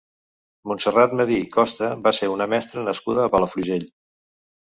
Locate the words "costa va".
1.55-2.13